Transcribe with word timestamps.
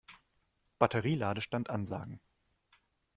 Batterie-Ladestand 0.79 1.69
ansagen. 1.69 2.19